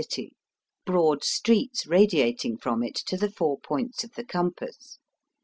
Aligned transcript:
97 0.01 0.11
city, 0.31 0.35
broad 0.83 1.23
streets 1.23 1.85
radiating 1.85 2.57
from 2.57 2.81
it 2.81 2.95
to 2.95 3.15
the 3.15 3.29
four 3.29 3.59
points 3.59 4.03
of 4.03 4.11
the 4.15 4.25
compass. 4.25 4.97